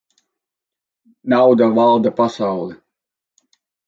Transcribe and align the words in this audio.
Nauda 1.33 1.67
valda 1.75 2.11
pasauli. 2.19 2.75